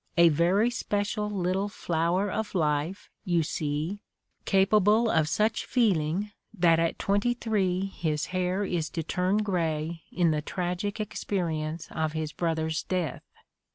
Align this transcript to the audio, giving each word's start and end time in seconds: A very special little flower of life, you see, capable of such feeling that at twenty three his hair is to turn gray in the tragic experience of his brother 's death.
A 0.17 0.29
very 0.29 0.71
special 0.71 1.29
little 1.29 1.69
flower 1.69 2.31
of 2.31 2.55
life, 2.55 3.11
you 3.23 3.43
see, 3.43 3.99
capable 4.45 5.11
of 5.11 5.29
such 5.29 5.63
feeling 5.63 6.31
that 6.55 6.79
at 6.79 6.97
twenty 6.97 7.35
three 7.35 7.85
his 7.85 8.25
hair 8.33 8.65
is 8.65 8.89
to 8.97 9.03
turn 9.03 9.37
gray 9.43 10.01
in 10.11 10.31
the 10.31 10.41
tragic 10.41 10.99
experience 10.99 11.87
of 11.91 12.13
his 12.13 12.31
brother 12.33 12.67
's 12.71 12.81
death. 12.81 13.21